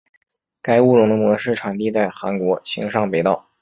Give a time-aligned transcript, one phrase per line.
[0.63, 3.51] 该物种的模式产地在韩国庆尚北道。